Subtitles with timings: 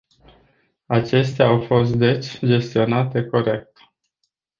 [0.85, 3.77] Acestea au fost deci gestionate corect.